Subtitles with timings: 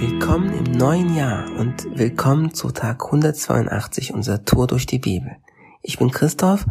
[0.00, 5.38] Willkommen im neuen Jahr und willkommen zu Tag 182 unserer Tour durch die Bibel.
[5.82, 6.66] Ich bin Christoph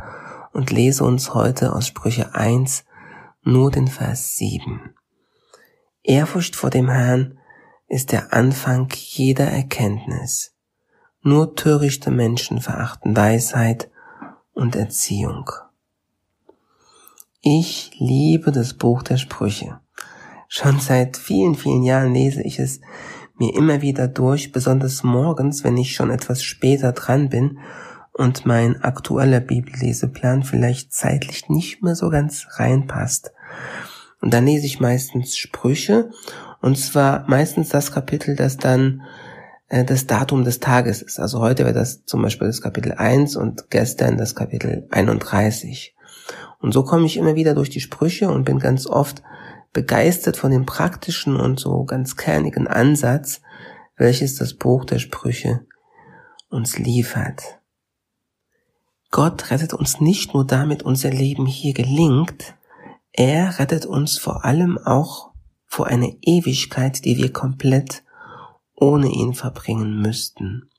[0.54, 2.86] und lese uns heute aus Sprüche 1
[3.44, 4.94] nur den Vers 7.
[6.04, 7.38] Ehrfurcht vor dem Herrn
[7.90, 10.56] ist der Anfang jeder Erkenntnis.
[11.22, 13.92] Nur törichte Menschen verachten Weisheit
[14.54, 15.52] und Erziehung.
[17.42, 19.82] Ich liebe das Buch der Sprüche.
[20.48, 22.80] Schon seit vielen, vielen Jahren lese ich es
[23.38, 27.60] mir immer wieder durch, besonders morgens, wenn ich schon etwas später dran bin
[28.14, 33.32] und mein aktueller Bibelleseplan vielleicht zeitlich nicht mehr so ganz reinpasst.
[34.22, 36.10] Und dann lese ich meistens Sprüche,
[36.62, 39.04] und zwar meistens das Kapitel, das dann
[39.70, 41.20] äh, das Datum des Tages ist.
[41.20, 45.96] Also heute wäre das zum Beispiel das Kapitel 1 und gestern das Kapitel 31.
[46.60, 49.22] Und so komme ich immer wieder durch die Sprüche und bin ganz oft
[49.78, 53.42] begeistert von dem praktischen und so ganz kernigen Ansatz,
[53.96, 55.68] welches das Buch der Sprüche
[56.50, 57.60] uns liefert.
[59.12, 62.56] Gott rettet uns nicht nur damit unser Leben hier gelingt,
[63.12, 65.30] er rettet uns vor allem auch
[65.68, 68.04] vor einer Ewigkeit, die wir komplett
[68.74, 70.72] ohne ihn verbringen müssten.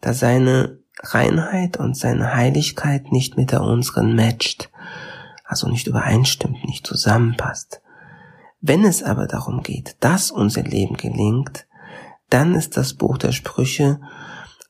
[0.00, 4.68] Da seine Reinheit und seine Heiligkeit nicht mit der unseren matcht,
[5.44, 7.82] also nicht übereinstimmt, nicht zusammenpasst.
[8.66, 11.66] Wenn es aber darum geht, dass unser Leben gelingt,
[12.30, 14.00] dann ist das Buch der Sprüche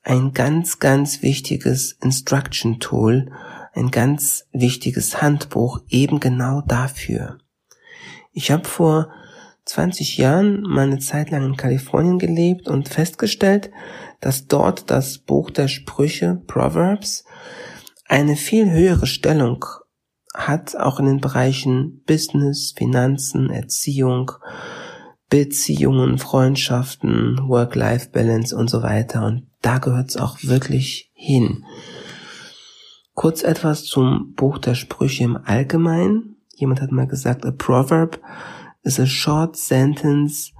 [0.03, 3.31] ein ganz, ganz wichtiges Instruction Tool,
[3.72, 7.39] ein ganz wichtiges Handbuch eben genau dafür.
[8.33, 9.12] Ich habe vor
[9.67, 13.70] 20 Jahren meine Zeit lang in Kalifornien gelebt und festgestellt,
[14.20, 17.27] dass dort das Buch der Sprüche, Proverbs,
[18.09, 19.65] eine viel höhere Stellung
[20.34, 24.32] hat, auch in den Bereichen Business, Finanzen, Erziehung,
[25.30, 29.24] Beziehungen, Freundschaften, Work-Life-Balance und so weiter.
[29.24, 31.64] Und da gehört es auch wirklich hin.
[33.14, 36.36] Kurz etwas zum Buch der Sprüche im Allgemeinen.
[36.56, 38.20] Jemand hat mal gesagt, a proverb
[38.82, 40.53] is a short sentence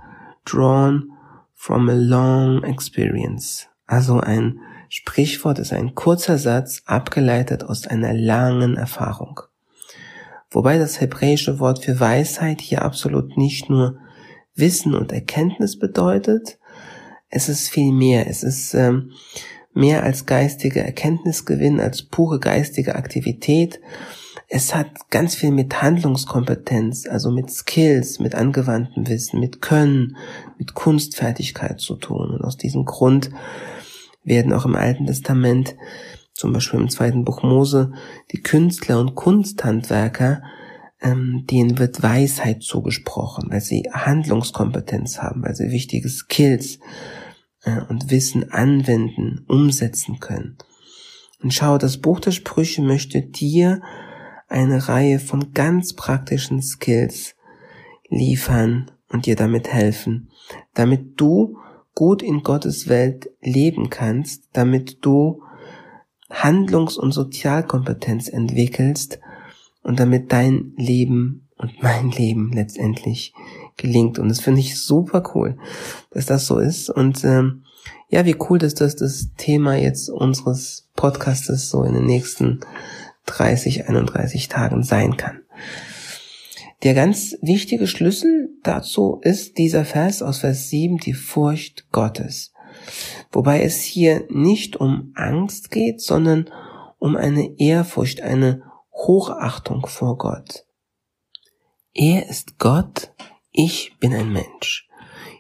[0.45, 1.11] drawn
[1.53, 3.67] from a long experience.
[3.87, 9.41] Also ein Sprichwort ist ein kurzer Satz abgeleitet aus einer langen Erfahrung.
[10.55, 13.99] Wobei das hebräische Wort für Weisheit hier absolut nicht nur
[14.55, 16.59] Wissen und Erkenntnis bedeutet,
[17.29, 18.29] es ist viel mehr.
[18.29, 19.11] Es ist ähm,
[19.73, 23.81] mehr als geistige Erkenntnisgewinn, als pure geistige Aktivität.
[24.49, 30.17] Es hat ganz viel mit Handlungskompetenz, also mit Skills, mit angewandtem Wissen, mit Können,
[30.57, 32.31] mit Kunstfertigkeit zu tun.
[32.31, 33.31] Und aus diesem Grund
[34.23, 35.75] werden auch im Alten Testament,
[36.35, 37.93] zum Beispiel im zweiten Buch Mose,
[38.33, 40.43] die Künstler und Kunsthandwerker,
[41.01, 46.81] ähm, denen wird Weisheit zugesprochen, weil sie Handlungskompetenz haben, weil sie wichtige Skills
[47.63, 50.59] äh, und Wissen anwenden, umsetzen können.
[51.43, 53.83] Und schau, das Buch der Sprüche möchte dir
[54.49, 57.35] eine Reihe von ganz praktischen Skills
[58.09, 60.31] liefern und dir damit helfen,
[60.75, 61.59] damit du
[61.95, 65.43] gut in Gottes Welt leben kannst, damit du
[66.35, 69.21] Handlungs- und Sozialkompetenz entwickelst
[69.83, 73.33] und damit dein Leben und mein Leben letztendlich
[73.77, 74.19] gelingt.
[74.19, 75.57] Und das finde ich super cool,
[76.11, 76.91] dass das so ist.
[76.91, 77.65] Und ähm,
[78.09, 82.61] ja, wie cool, dass das das Thema jetzt unseres Podcastes so in den nächsten
[83.27, 85.41] 30, 31 Tagen sein kann.
[86.83, 92.53] Der ganz wichtige Schlüssel dazu ist dieser Vers aus Vers 7, die Furcht Gottes.
[93.35, 96.51] Wobei es hier nicht um Angst geht, sondern
[96.99, 98.63] um eine Ehrfurcht, eine
[98.93, 100.65] Hochachtung vor Gott.
[101.93, 103.13] Er ist Gott,
[103.51, 104.89] ich bin ein Mensch.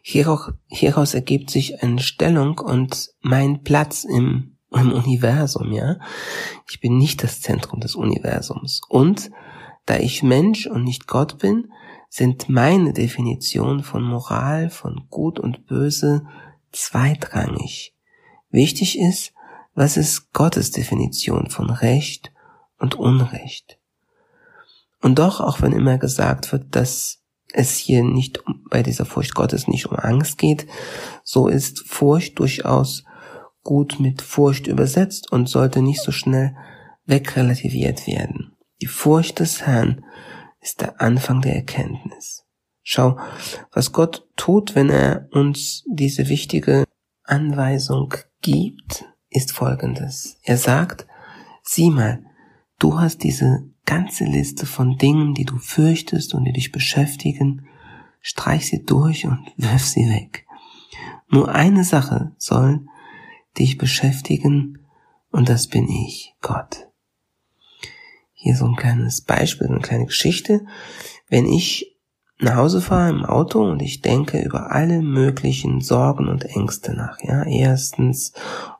[0.02, 5.98] Hieraus, ergibt sich eine Stellung und mein Platz im im Universum, ja.
[6.68, 8.80] Ich bin nicht das Zentrum des Universums.
[8.88, 9.30] Und
[9.86, 11.70] da ich Mensch und nicht Gott bin,
[12.08, 16.26] sind meine Definitionen von Moral, von Gut und Böse
[16.72, 17.93] zweitrangig.
[18.54, 19.32] Wichtig ist,
[19.74, 22.30] was ist Gottes Definition von Recht
[22.78, 23.80] und Unrecht.
[25.02, 27.18] Und doch, auch wenn immer gesagt wird, dass
[27.52, 30.68] es hier nicht bei dieser Furcht Gottes nicht um Angst geht,
[31.24, 33.02] so ist Furcht durchaus
[33.64, 36.54] gut mit Furcht übersetzt und sollte nicht so schnell
[37.06, 38.52] wegrelativiert werden.
[38.80, 40.04] Die Furcht des Herrn
[40.60, 42.44] ist der Anfang der Erkenntnis.
[42.84, 43.18] Schau,
[43.72, 46.83] was Gott tut, wenn er uns diese wichtige
[47.34, 50.38] Anweisung gibt, ist folgendes.
[50.44, 51.06] Er sagt,
[51.62, 52.24] sieh mal,
[52.78, 57.66] du hast diese ganze Liste von Dingen, die du fürchtest und die dich beschäftigen,
[58.20, 60.46] streich sie durch und wirf sie weg.
[61.28, 62.86] Nur eine Sache soll
[63.58, 64.78] dich beschäftigen
[65.30, 66.86] und das bin ich, Gott.
[68.32, 70.66] Hier so ein kleines Beispiel, eine kleine Geschichte.
[71.28, 71.93] Wenn ich
[72.44, 77.18] nach Hause fahre im Auto und ich denke über alle möglichen Sorgen und Ängste nach.
[77.22, 78.32] Ja, erstens,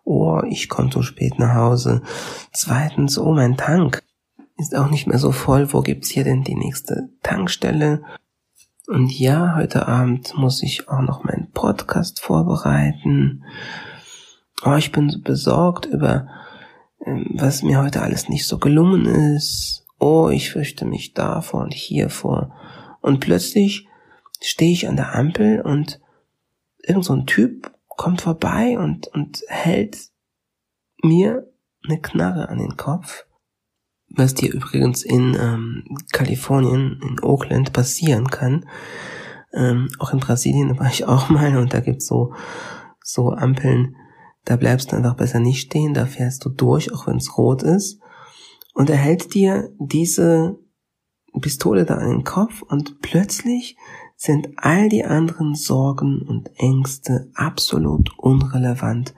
[0.04, 2.02] oh, ich komme so spät nach Hause.
[2.52, 4.02] Zweitens, oh, mein Tank
[4.56, 5.72] ist auch nicht mehr so voll.
[5.72, 8.02] Wo gibt's hier denn die nächste Tankstelle?
[8.86, 13.44] Und ja, heute Abend muss ich auch noch meinen Podcast vorbereiten.
[14.64, 16.28] Oh, ich bin so besorgt über,
[17.04, 19.86] ähm, was mir heute alles nicht so gelungen ist.
[19.98, 22.54] Oh, ich fürchte mich davor und hier vor.
[23.04, 23.86] Und plötzlich
[24.40, 26.00] stehe ich an der Ampel und
[26.78, 30.08] irgend so ein Typ kommt vorbei und, und hält
[31.02, 31.46] mir
[31.86, 33.26] eine Knarre an den Kopf,
[34.08, 38.64] was dir übrigens in ähm, Kalifornien, in Oakland passieren kann.
[39.52, 42.32] Ähm, auch in Brasilien war ich auch mal und da gibt's so,
[43.02, 43.96] so Ampeln,
[44.46, 47.62] da bleibst du einfach besser nicht stehen, da fährst du durch, auch wenn es rot
[47.62, 48.00] ist.
[48.72, 50.63] Und er hält dir diese
[51.40, 53.76] Pistole da an den Kopf und plötzlich
[54.16, 59.14] sind all die anderen Sorgen und Ängste absolut unrelevant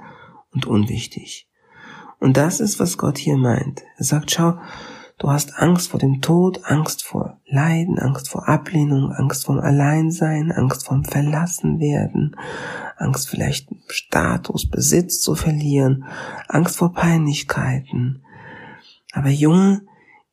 [0.52, 1.48] und unwichtig.
[2.18, 3.82] Und das ist, was Gott hier meint.
[3.98, 4.58] Er sagt, schau,
[5.18, 10.50] du hast Angst vor dem Tod, Angst vor Leiden, Angst vor Ablehnung, Angst vor Alleinsein,
[10.50, 12.36] Angst vor Verlassenwerden,
[12.96, 16.04] Angst vielleicht Status, Besitz zu verlieren,
[16.48, 18.22] Angst vor Peinlichkeiten.
[19.12, 19.82] Aber Junge,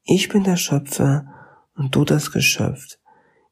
[0.05, 1.32] ich bin der Schöpfer
[1.75, 2.97] und du das Geschöpf.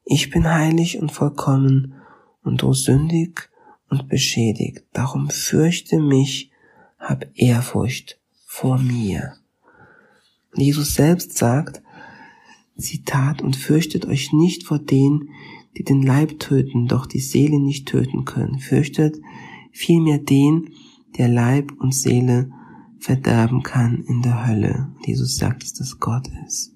[0.04, 1.94] Ich bin heilig und vollkommen
[2.42, 3.50] und du sündig
[3.88, 4.84] und beschädigt.
[4.92, 6.50] Darum fürchte mich,
[6.98, 9.34] hab Ehrfurcht vor mir.
[10.54, 11.82] Jesus selbst sagt,
[12.76, 15.30] Zitat, und fürchtet euch nicht vor denen,
[15.76, 18.58] die den Leib töten, doch die Seele nicht töten können.
[18.58, 19.16] Fürchtet
[19.70, 20.70] vielmehr den,
[21.16, 22.50] der Leib und Seele
[22.98, 24.92] verderben kann in der Hölle.
[25.04, 26.71] Jesus sagt, dass das Gott ist.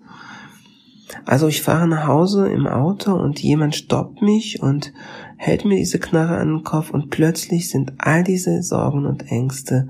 [1.25, 4.93] Also ich fahre nach Hause im Auto und jemand stoppt mich und
[5.37, 9.89] hält mir diese Knarre an den Kopf und plötzlich sind all diese Sorgen und Ängste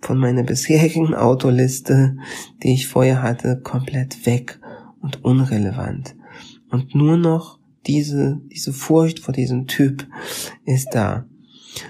[0.00, 2.16] von meiner bisherigen Autoliste,
[2.62, 4.58] die ich vorher hatte, komplett weg
[5.02, 6.14] und unrelevant.
[6.70, 10.06] Und nur noch diese, diese Furcht vor diesem Typ
[10.64, 11.24] ist da.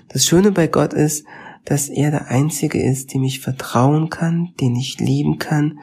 [0.09, 1.25] Das Schöne bei Gott ist,
[1.65, 5.79] dass er der Einzige ist, dem ich vertrauen kann, den ich lieben kann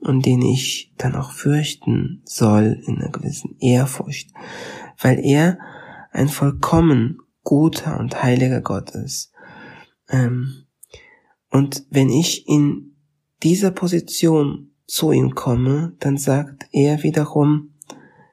[0.00, 4.30] und den ich dann auch fürchten soll in einer gewissen Ehrfurcht,
[5.00, 5.58] weil er
[6.12, 9.32] ein vollkommen guter und heiliger Gott ist.
[10.08, 10.66] Ähm,
[11.50, 12.96] und wenn ich in
[13.42, 17.74] dieser Position zu ihm komme, dann sagt er wiederum,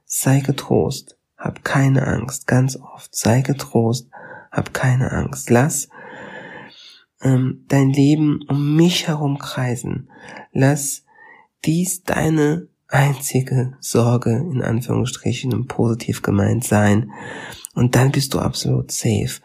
[0.06, 4.10] sei getrost, hab keine Angst, ganz oft, sei getrost,
[4.52, 5.90] hab keine Angst, lass
[7.22, 10.10] ähm, dein Leben um mich herum kreisen,
[10.52, 11.03] lass
[11.66, 17.12] dies deine einzige Sorge in Anführungsstrichen und positiv gemeint sein.
[17.74, 19.42] Und dann bist du absolut safe.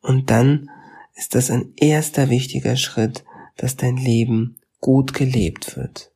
[0.00, 0.70] Und dann
[1.14, 3.24] ist das ein erster wichtiger Schritt,
[3.56, 6.12] dass dein Leben gut gelebt wird.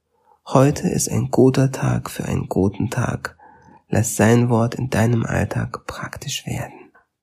[0.46, 3.36] Heute ist ein guter Tag für einen guten Tag.
[3.88, 6.79] Lass sein Wort in deinem Alltag praktisch werden.